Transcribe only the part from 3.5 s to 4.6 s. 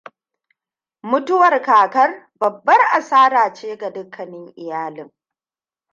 ce ga dukkan